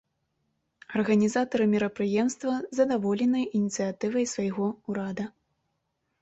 [0.99, 5.25] Арганізатары мерапрыемства задаволеныя ініцыятывай свайго ўрада.